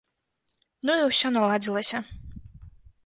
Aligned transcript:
Ну 0.89 0.95
і 1.01 1.03
ўсё 1.09 1.27
наладзілася. 1.37 1.97